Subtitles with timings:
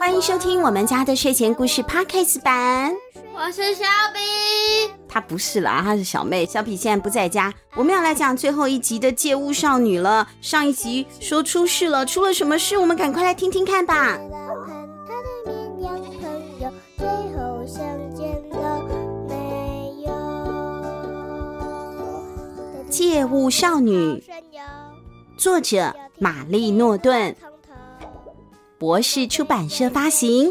[0.00, 2.90] 欢迎收听我们家的睡前故事 Podcast 版。
[3.34, 6.46] 我是小比，她不是啦，她是小妹。
[6.46, 10.26] 小比现在不在家，我们要来讲最后一集的借物少女了。
[10.40, 12.78] 上一集说出事了，出了什么事？
[12.78, 14.18] 我们赶快来听听看吧。
[22.88, 24.24] 借物少女，
[25.36, 27.36] 作者玛丽诺顿。
[28.80, 30.50] 博士出版社发行。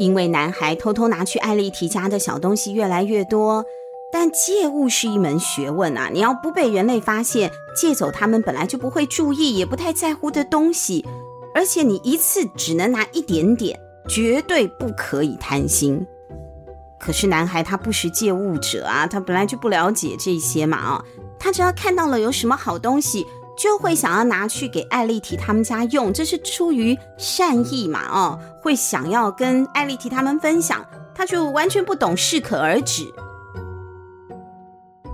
[0.00, 3.62] 因为男孩偷偷拿去艾丽缇家的小东西越来越多，
[4.10, 6.08] 但借物是一门学问啊！
[6.10, 11.04] 你要不被人类发现，借走他们本来就不会注意、也不太在乎的东西，
[11.54, 16.06] 而且你一次只能拿一点点，绝对不可以贪心。
[16.98, 21.04] 可是男孩他不是借物者啊，他本来就不了解这些嘛啊，
[21.38, 23.26] 他只要看到了有什么好东西。
[23.60, 28.00] 就会想要拿去给艾莉缇他们家用，这是出于善意嘛？
[28.10, 30.82] 哦，会想要跟艾莉缇他们分享，
[31.14, 33.04] 他就完全不懂适可而止。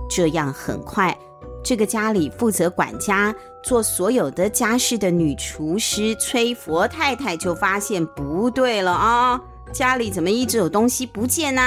[0.09, 1.13] 这样很快，
[1.61, 9.41] 这个家里负责管家、做所有的家事的女厨师崔佛太太就发现不对了啊、哦！
[9.73, 11.61] 家里怎么一直有东西不见呢？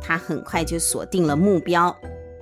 [0.00, 1.92] 她很快就锁定了目标。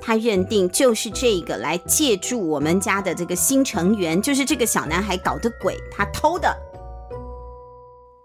[0.07, 6.57] 他认定就是这个来借助我们家的这个新成员，就是这个小男孩搞的鬼，他偷的。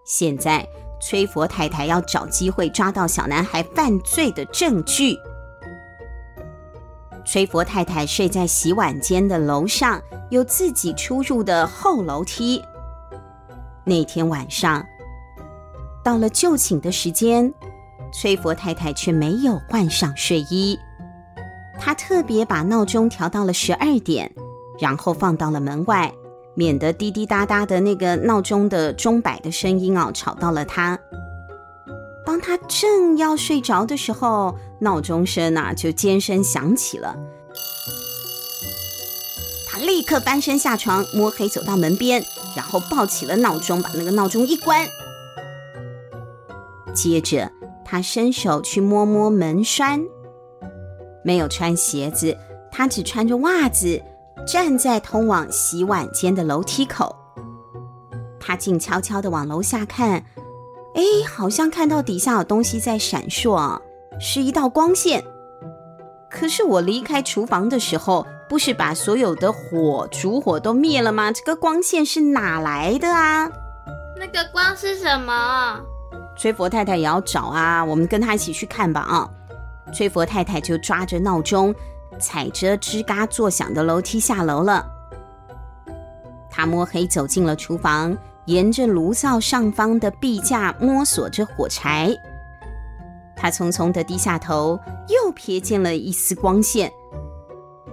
[0.04, 0.64] 现在
[1.00, 5.18] 崔佛太太要找机会抓到小男孩犯罪的证据。
[7.24, 10.00] 崔佛太太睡在洗碗间的楼上，
[10.30, 12.62] 有自己出入的后楼梯。
[13.82, 14.86] 那天晚上
[16.04, 17.52] 到了就寝的时间，
[18.12, 20.78] 崔佛太太却没有换上睡衣。
[21.80, 24.32] 他特别把闹钟调到了十二点，
[24.78, 26.12] 然后放到了门外，
[26.54, 30.98] 免得滴滴答答的那个闹钟的钟摆的声音啊吵到了他。
[32.24, 37.16] 当他正要睡着的时候，闹钟声啊就尖声响起了。
[39.66, 44.86] 他立刻翻身下床，摸黑走到门边，然后抱起了闹钟，把那个闹钟一关。
[46.94, 47.50] 接着，
[47.84, 50.04] 他伸手去摸摸门栓。
[51.22, 52.36] 没有穿鞋子，
[52.70, 54.02] 他只穿着袜子，
[54.46, 57.14] 站在通往洗碗间的楼梯口。
[58.40, 60.24] 他静悄悄地往楼下看，
[60.94, 63.80] 哎，好像看到底下有东西在闪烁，
[64.20, 65.24] 是一道光线。
[66.28, 71.30] 可是我离开厨房的时候，不是把所有的火、烛火都灭了吗？
[71.30, 73.50] 这个光线是哪来的啊？
[74.18, 75.80] 那个光是什么？
[76.36, 79.30] 崔佛太太也要找啊，我们跟他一起去看吧啊！
[79.92, 81.74] 崔佛太太就抓着闹钟，
[82.18, 84.86] 踩着吱嘎作响的楼梯下楼了。
[86.50, 88.16] 她摸黑走进了厨房，
[88.46, 92.14] 沿着炉灶上方的壁架摸索着火柴。
[93.36, 96.92] 她匆匆地低下头，又瞥见了一丝光线。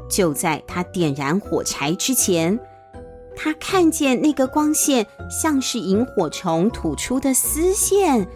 [0.09, 2.59] 就在她点燃火柴之前，
[3.35, 8.27] 她看见那个光线像是萤火虫吐出的丝线。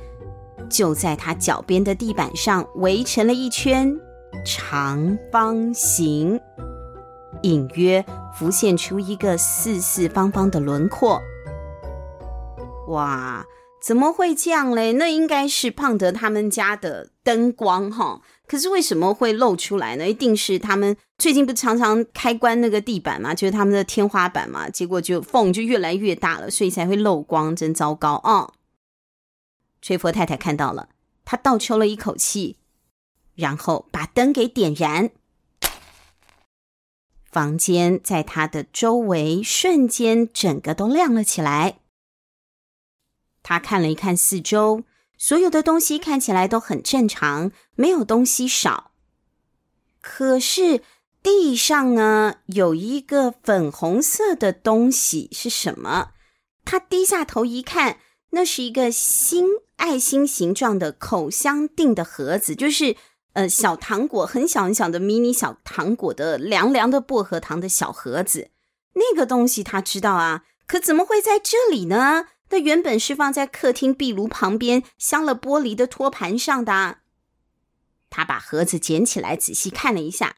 [0.74, 3.96] 就在他脚边的地板上围成了一圈
[4.44, 6.42] 长方形，
[7.44, 8.04] 隐约
[8.34, 11.22] 浮现出一个四四方方的轮廓。
[12.88, 13.46] 哇，
[13.86, 14.94] 怎么会这样嘞？
[14.94, 18.22] 那应该是胖德他们家的灯光哈。
[18.48, 20.10] 可是为什么会露出来呢？
[20.10, 28.50] 一定是他们最近不常常开关那个地板嘛，就是他们的天花板嘛，结果就缝就越来越大了，所以才会漏光，真糟糕啊！
[29.84, 30.88] 崔佛太太看到了，
[31.26, 32.58] 她倒抽了一口气，
[33.36, 35.12] 然后把灯给点燃。
[37.30, 41.80] 房间在她的周围瞬间整个都亮了起来。
[43.44, 44.86] 她看了一看四周，
[45.18, 48.92] 所有的东西看起来都很正常，没有东西少。
[50.00, 50.82] 可是
[51.22, 56.12] 地上呢，有一个粉红色的东西，是什么？
[56.64, 58.00] 她低下头一看，
[58.30, 59.46] 那是一个心。
[59.84, 62.96] 爱心形状的口香定的盒子，就是
[63.34, 68.50] 呃小糖果，很小很小的迷你小糖果的凉凉的薄荷糖的小盒子。
[68.94, 72.28] 那个东西他知道啊，可怎么会在这里呢？
[72.50, 77.00] 那原本是放在客厅壁炉旁边镶了玻璃的托盘上的。
[78.10, 80.38] 他把盒子捡起来，仔细看了一下，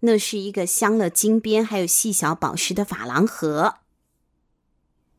[0.00, 3.78] 那是一个镶了金边还有细小宝石的珐琅盒。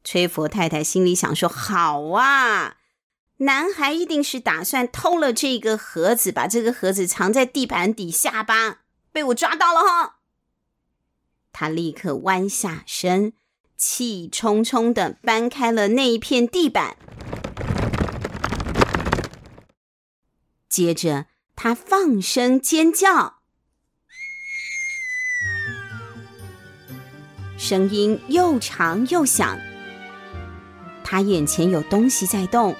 [0.06, 2.78] 崔佛太太心里想说：“好啊，
[3.38, 8.82] 男孩一定是打算偷了这个盒子，把这个盒子藏在地板底下吧？
[9.12, 10.20] 被我抓到了哈！”
[11.52, 13.34] 他立刻弯下身，
[13.76, 16.98] 气冲冲的搬开了那一片地板。
[20.70, 23.40] 接着，他放声尖叫，
[27.58, 29.58] 声音又长又响。
[31.04, 32.76] 他眼前有东西在动，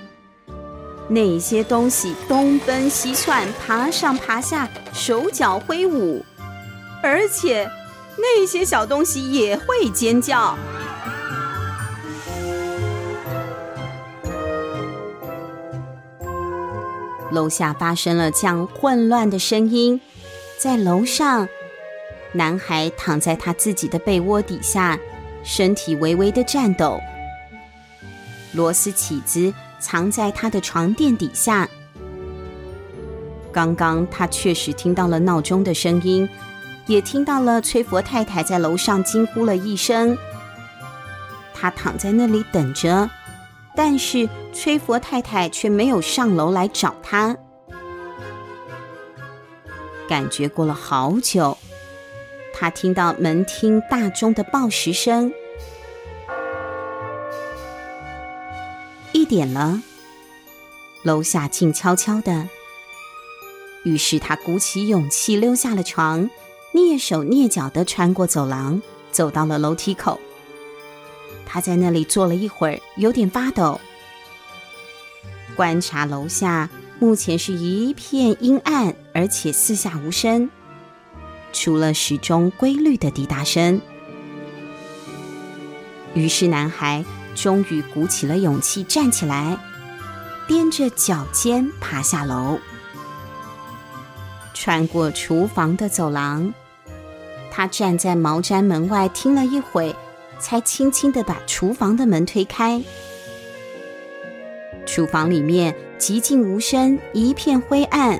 [1.08, 6.26] 那些东西东奔西窜，爬上爬下，手脚挥舞，
[7.02, 7.70] 而且。
[8.18, 10.58] 那些小东西也会尖叫。
[17.30, 20.00] 楼下发生了这样混乱的声音，
[20.58, 21.50] 在楼上，
[22.32, 24.98] 男孩躺在他自己的被窝底下，
[25.44, 27.02] 身体微微的颤抖。
[28.54, 31.70] 螺丝起子藏在他的床垫底下。
[33.52, 36.30] 刚刚他确实听到了闹钟的声音。
[36.88, 40.16] 也听到了崔佛太太在楼上惊呼了一声，
[41.52, 43.10] 他躺在那里等着，
[43.76, 47.36] 但是崔佛太太却没有上楼来找他。
[50.08, 51.58] 感觉过了好久，
[52.54, 55.34] 他听到门厅大钟的报时声，
[59.26, 59.82] 点了，
[61.04, 62.48] 楼下静悄悄的。
[63.84, 66.30] 于是他鼓起勇气溜下了床。
[66.74, 70.20] 蹑手蹑脚地穿过走廊，走到了楼梯口。
[71.46, 73.80] 他在那里坐了一会儿，有点发抖。
[75.56, 76.70] 观察楼下，
[77.00, 80.50] 目前是一片阴暗，而且四下无声，
[81.54, 83.80] 除了时钟规律的滴答声。
[86.14, 89.58] 于是，男孩终于鼓起了勇气站起来，
[90.48, 92.58] 踮着脚尖爬下楼，
[94.54, 96.52] 穿过厨房的走廊。
[97.52, 99.96] 他站在毛毡门外听了一会，
[100.40, 102.82] 才轻轻地把厨房的门推开。
[104.86, 108.20] 厨房里面寂静无声，一片灰暗。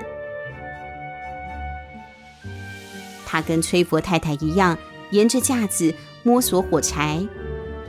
[3.26, 4.78] 他跟崔佛太太一样，
[5.12, 7.22] 沿着架子摸索火柴，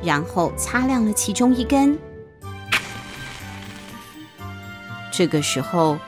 [0.03, 1.99] 然后擦亮了其中一根。
[5.13, 5.99] 这个时候，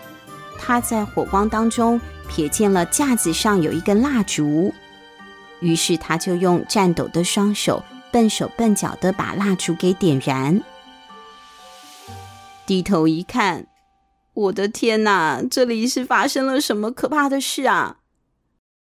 [0.59, 2.01] 他在火光当中
[2.31, 4.75] 瞥见了架子上有一根蜡烛。
[5.61, 7.83] 于是他就用颤抖的双手，
[8.13, 10.63] 笨手笨脚的把蜡烛给点燃。
[12.67, 13.67] 低头一看，
[14.35, 15.43] 我的天哪！
[15.51, 17.97] 这里是发生了什么可怕的事啊？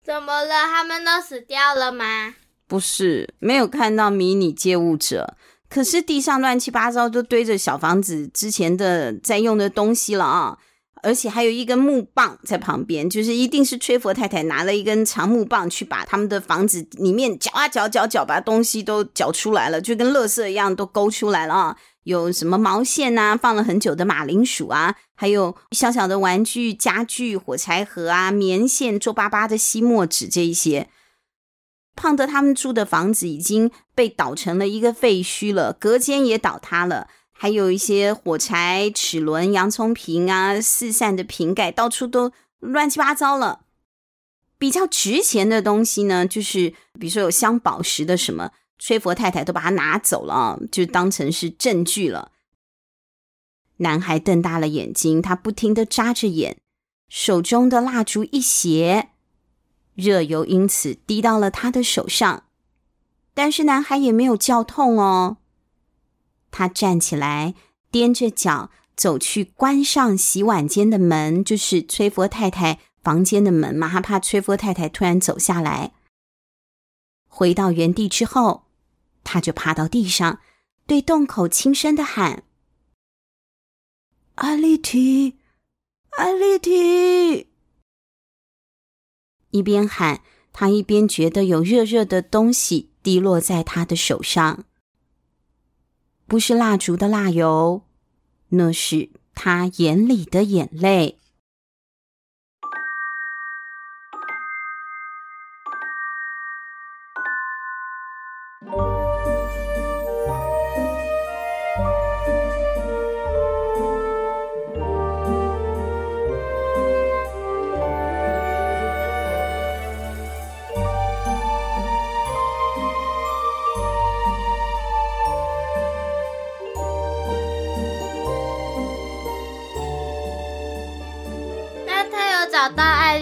[0.04, 0.66] 怎么了？
[0.66, 2.34] 他们都死掉了吗？
[2.70, 5.34] 不是，没有看到迷你借物者，
[5.68, 10.58] 可是地上乱七八糟都堆着小房子之前的在用的东西了啊。
[11.02, 21.76] 而且还有一根木棒在旁边，就是一定是崔佛太太拿了一根长木棒去把他们的房子里面搅啊搅搅搅，把东西都搅出来了，就跟垃圾一样都勾出来了啊！
[22.04, 30.88] 有什么毛线啊，放了很久的马铃薯啊，还有小小的玩具、家具、火柴盒啊，棉线、皱巴巴的吸墨纸这一些。
[31.96, 37.08] 胖德他们住的房子已经被捣成了一个废墟了，隔间也倒塌了。
[37.32, 43.62] 还有一些火柴、齿轮、洋葱瓶啊，四散的瓶盖到处都乱七八糟了。
[44.58, 52.32] 比较值钱的东西呢，就是比如说有镶宝石的什么，崔佛太太都把它拿走了，就当成是证据了。
[53.78, 56.58] 男孩瞪大了眼睛，他不停的眨着眼，
[57.08, 59.08] 手中的蜡烛一斜，
[59.94, 62.44] 热油因此滴到了他的手上，
[63.34, 65.38] 但是男孩也没有叫痛哦。
[66.50, 67.54] 他站起来，
[67.92, 73.88] 踮着脚走去关上洗碗间的门，就是崔佛太太房间的门嘛。
[73.88, 75.92] 他怕崔佛太太突然走下来。
[77.28, 78.64] 回到原地之后，
[79.22, 80.40] 他就趴到地上，
[80.86, 82.42] 对洞口轻声的喊
[84.36, 85.36] ：“阿丽缇，
[86.18, 87.46] 阿丽缇。”
[89.50, 90.20] 一边喊，
[90.52, 94.64] 他一边觉得有热热的东西滴落在他的手上。
[96.26, 97.82] 不是蜡烛的蜡油，
[98.50, 101.18] 那是他眼里的眼泪。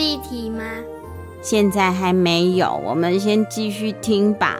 [0.08, 0.64] 丽缇吗？
[1.42, 4.56] 现在还没有，我们先继续听吧。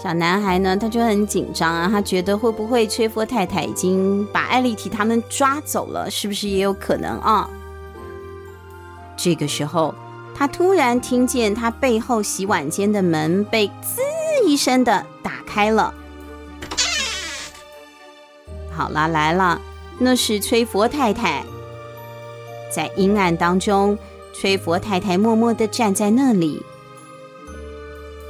[0.00, 7.50] 小男孩呢，他就很紧张啊，他觉得会不会崔佛太太已经把艾丽缇他们抓走了，是不是也有可能啊？
[9.16, 9.92] 这个时候，
[10.36, 14.00] 他突然听见他背后洗碗间的门被“滋”
[14.46, 15.92] 一声的打开了。
[18.70, 19.60] 好啦，来了，
[19.98, 21.44] 那是崔佛太太。
[22.74, 23.98] 在阴暗当中，
[24.32, 26.64] 崔佛太太默默地站在那里。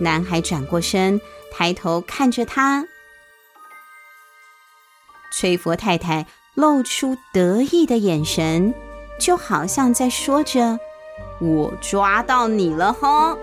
[0.00, 1.20] 男孩转过身。
[1.54, 2.86] 抬头看着他，
[5.30, 8.72] 崔佛太太露出得意的眼神，
[9.20, 10.78] 就好像在说着
[11.42, 13.36] ：“我抓到你了，哈！”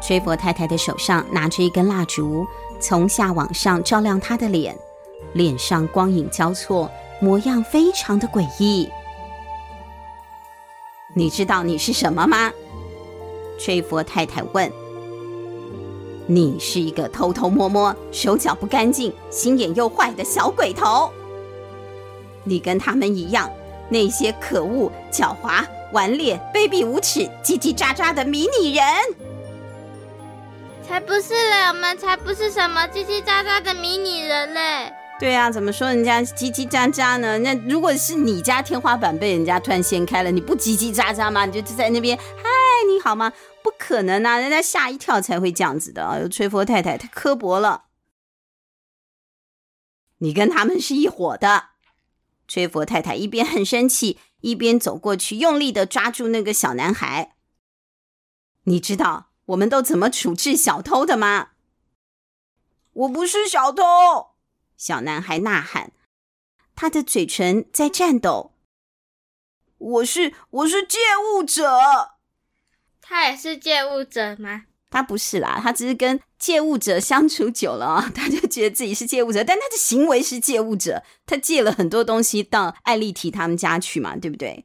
[0.00, 2.46] 崔佛太太的手上拿着一根蜡烛，
[2.78, 4.78] 从下往上照亮她的脸，
[5.34, 8.88] 脸上光影交错，模样非常的诡异。
[11.12, 12.50] 你知道你是什么吗？
[13.60, 14.72] 崔佛太太问。
[16.26, 21.10] 你是一个偷偷摸摸、手脚不干净、心眼又坏的小鬼头。
[22.44, 23.50] 你跟他们一样，
[23.88, 28.84] 那些可恶、狡猾、顽劣、卑鄙无耻、叽叽喳喳的迷你人。
[30.86, 34.92] 才不是嘞，我们才不是什么叽叽喳喳的迷你人嘞。
[35.20, 37.38] 对啊，怎么说人家叽叽喳喳呢？
[37.38, 41.46] 那如果是你家天花板被人家突然掀开了，你不叽叽喳喳吗？
[41.46, 42.44] 你就在那边，嗨，
[42.92, 43.32] 你好吗？
[43.62, 46.04] 不可能啊，人家吓一跳才会这样子的。
[46.04, 47.84] 哎呦，崔佛太太太刻薄了，
[50.18, 51.70] 你跟他们是一伙的。
[52.46, 57.36] 吹佛太太一边很生气，一边走过去，用力的抓住那个小男孩。
[58.64, 61.50] 你知道我们都怎么处置小偷的吗？
[62.92, 64.33] 我不是小偷。
[64.76, 65.92] 小男孩呐喊，
[66.74, 68.52] 他的嘴唇在颤抖。
[69.78, 72.16] 我是我是借物者，
[73.00, 74.64] 他也是借物者吗？
[74.90, 84.64] 他不是啦，他只是跟借物者相处久了啊，他就觉得自己是借物者，但他的行为是借物者，他借了很多东西到艾丽缇他们家去嘛，对不对？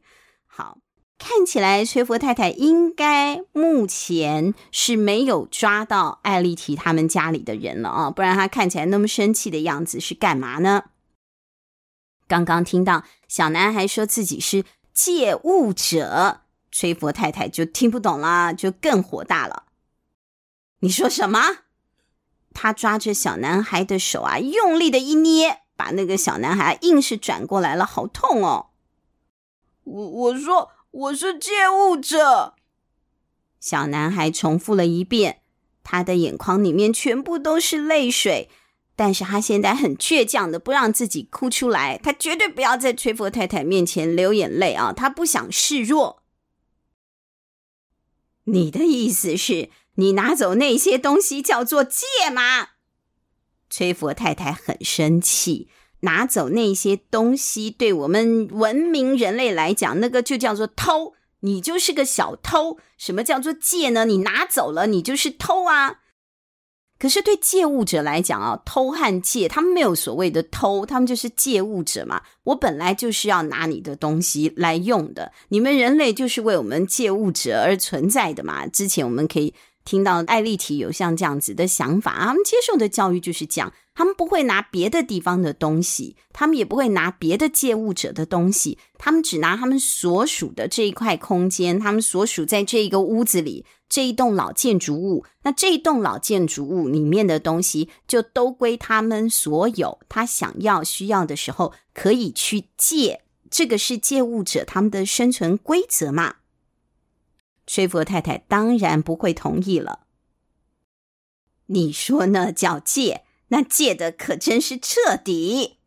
[1.19, 10.85] 看起来崔佛太太应该目前是没有抓到艾丽缇他们家里的人了啊，不然她看起来那么生气的样子是干嘛呢？
[12.25, 19.63] 刚刚听到小男孩说自己是借物者，崔佛太太就听不懂了，就更火大了。
[20.79, 21.57] 你说什么？
[22.53, 28.67] 他抓着小男孩的手啊，用力的一捏，把那个小男孩硬是转过来了，好痛哦！
[29.83, 30.71] 我我说。
[30.91, 32.55] 我是借物者。
[33.59, 35.41] 小男孩重复了一遍，
[35.83, 38.49] 他的眼眶里面全部都是泪水，
[38.95, 44.91] 但是他现在很倔强的不让自己哭出来，他绝对不要在崔佛太太面前流眼泪啊！
[44.91, 46.23] 他不想示弱。
[48.45, 52.69] 你的意思是你拿走那些东西叫做借吗？
[53.69, 55.69] 崔佛太太很生气。
[56.01, 61.13] 拿走那些东西，对我们文明人类来讲，那个就叫做偷。
[61.41, 62.77] 你就是个小偷。
[62.97, 64.05] 什么叫做借呢？
[64.05, 65.99] 你拿走了，你就是偷啊。
[66.97, 72.21] 可是对借物者来讲啊，偷和借，他们没有所谓的偷，他们就是借物者嘛。
[72.43, 78.67] 我本来就是要拿你的东西来用的，你们人类就是为我们借物者而存在的嘛。
[78.67, 79.53] 之前我们可以。
[79.85, 106.35] 听到艾丽缇有像这样子的想法，他们接受的教育就是这样，他们不会拿别的地方的东西，他们也不会拿别的借物者的东西，他们只拿他们所属的这一块空间，他们所属在这一个屋子里这一栋老建筑物，那这一栋老建筑物里面的东西就都归他们所有，他想要需要的时候可以去借，这个是借物者他们的生存规则嘛。
[107.67, 110.05] 崔佛太太当然不会同意了。
[111.65, 115.77] 你说那叫借，那借的可真是彻底。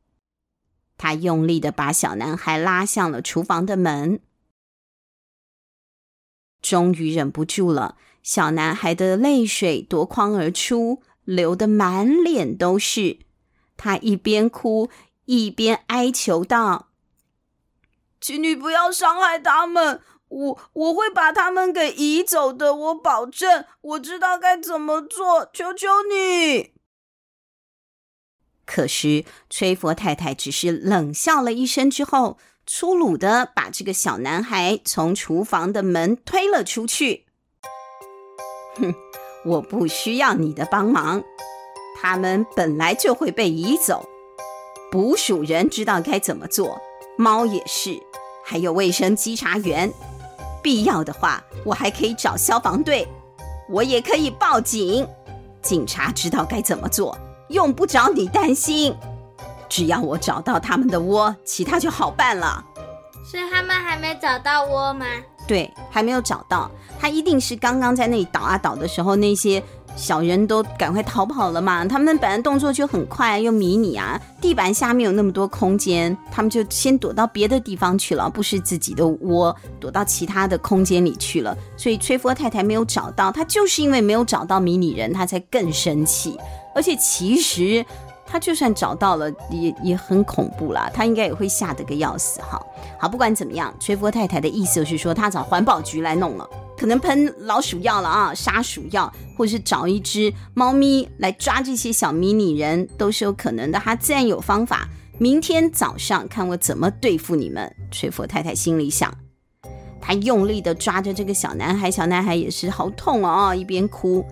[0.97, 4.21] 他用力的把小男孩拉向了厨房的门，
[6.61, 13.19] 终于忍不住了，小男孩的泪水夺眶而出，流得满脸都是。
[13.77, 14.91] 他一边哭
[15.25, 16.91] 一边哀求道
[18.21, 20.01] ：“请你不要伤害他们。”
[20.33, 26.73] 我我会把他们给移走的，我保证，我知道该怎么做，求求你。
[28.65, 37.27] 可是崔佛太太只是冷笑了一声之后，粗鲁的把这个小男孩从厨房的门推了出去。
[38.77, 38.95] 哼，
[39.45, 41.23] 我不需要你的帮忙，
[42.01, 44.09] 他们本来就会被移走。
[44.91, 46.81] 捕鼠人知道该怎么做，
[47.19, 48.01] 猫也是，
[48.45, 49.93] 还有卫生稽查员。
[50.63, 53.09] 必要的话，我还可以找消防队，
[53.69, 55.07] 我也可以报警。
[55.61, 57.19] 警察知道该怎么做，
[57.53, 58.95] 用不着你担心。
[59.69, 62.63] 只要我找到他们的窝，其他就好办了。
[63.25, 65.07] 是他们还没找到窝吗？
[65.47, 66.71] 对，还没有找到。
[66.99, 69.63] 他一定是刚刚在那里倒啊倒的时候，那些
[69.97, 71.85] 小人都赶快逃跑了嘛。
[71.87, 81.57] 他们本来动作就很快又迷你啊，地板下面有那么多空间，他们就先躲到别的地方去了，不是自己的窝，躲到其他的空间里去了。
[81.77, 86.39] 所以崔佛太太没有找到他，就是因为没有找到迷你人，他才更生气。
[86.75, 87.85] 而且其实。
[88.25, 90.91] 他就算找到了，也也很恐怖啦。
[90.95, 92.59] 他应该也会吓得个要死哈。
[92.99, 96.49] 好，不管怎么样，崔佛太太的意思是说，他找环保局来弄了，
[96.79, 103.79] 可能喷老鼠药了啊，杀鼠药，或是找一只猫咪来抓这些小迷你人，都是有可能的。
[103.79, 104.89] 他自然有方法。
[105.19, 107.71] 明天早上看我怎么对付你们。
[107.91, 109.13] 崔佛太太心里想，
[110.01, 114.25] 他用力的抓着这个小男孩，小男孩也是好痛哦，一边哭。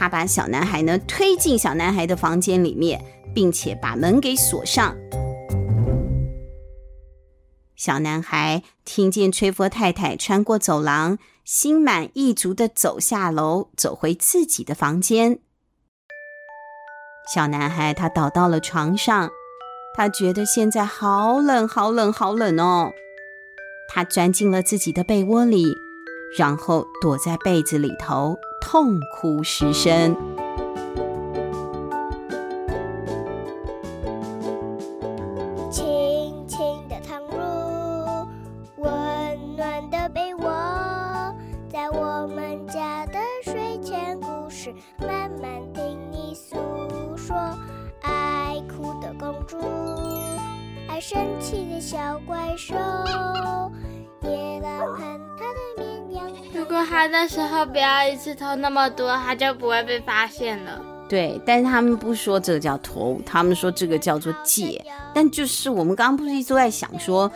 [0.00, 3.00] 他把小男孩呢推进小男孩的房间里面。
[3.34, 4.96] 并且把门给锁上。
[7.76, 15.38] 小男孩听见崔佛太太穿过走廊，心满意足的走下楼，走回自己的房间。
[17.32, 19.30] 小男孩他倒到了床上，
[19.96, 22.90] 他觉得现在好冷，好冷，好冷哦。
[23.88, 25.74] 他钻进了自己的被窝里，
[26.36, 30.16] 然后躲在被子里头痛哭失声。
[57.08, 60.80] 那时候不要一次偷那么多，他就不会被发现了。
[61.08, 64.84] 对，但是他们不说这个叫偷，他们说这个叫做借。
[65.12, 67.30] 但就是我们刚刚不是一直在想说。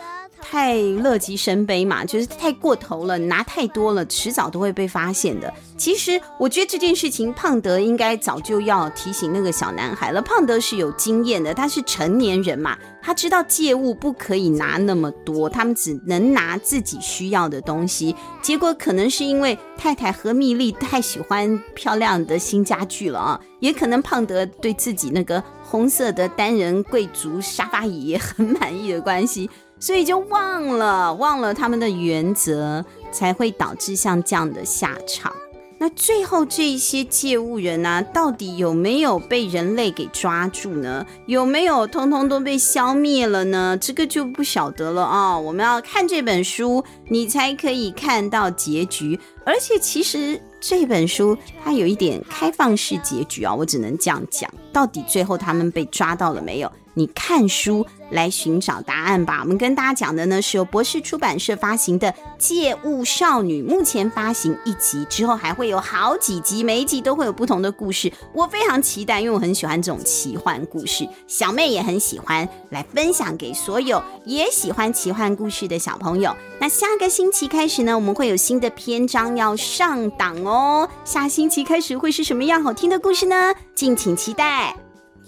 [0.47, 5.51] 太乐极生悲嘛，就是太过头了，拿太多了，迟早都会被发现的。
[5.75, 10.21] 其实我觉得这件事情，胖德应该早就要提醒那个小男孩了。
[10.21, 18.15] 胖德是有经验的，他是成年人嘛，他知道借物不可以拿那么多，他们只能拿自己需要的东西。
[18.41, 29.49] 结果可能是因为太太何蜜莉太喜欢漂亮的新家具了啊，也可能胖德对自己那个红色的单人贵族沙发椅也很满意的关系。
[29.79, 35.31] 所以就忘了，忘了他们的原则，才会导致像这样的下场。
[35.77, 41.05] 那最后这些借物人呢、啊，到底有没有被人类给抓住呢？
[41.25, 43.77] 有没有通通都被消灭了呢？
[43.79, 49.19] 这个就不晓得了啊、我们要看这本书，你才可以看到结局。
[49.45, 54.49] 而且其实这本书它有一点开放式结局啊，我只能这样讲。
[54.71, 56.71] 到底最后他们被抓到了没有？
[56.95, 59.39] 你看书来寻找答案吧。
[59.41, 68.11] 我们跟大家讲的呢，是由博士出版社发行的《借物少女》，目前发行一集，之后还会有好几集，每一集都会有不同的故事。
[68.33, 76.35] 我非常期待，因为我很喜欢这种奇幻故事，小妹也很喜欢，来分享给所有也喜欢奇幻故事的小朋友。
[76.59, 80.89] 那下个星期开始呢，我们会有新的篇章要上档哦。
[81.03, 83.53] 下星期开始会是什么样好听的故事呢？
[83.75, 84.73] 敬请期待。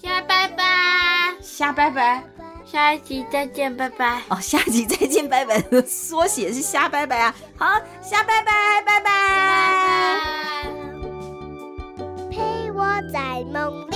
[0.01, 0.63] 下拜拜，
[1.47, 2.21] 下拜拜，
[2.65, 4.21] 下一集再见，拜拜。
[4.27, 7.33] 哦，下集再见，拜拜， 缩写是下拜拜啊。
[7.57, 7.65] 好，
[8.01, 10.19] 下拜拜，拜拜。
[12.29, 13.86] 陪我在梦。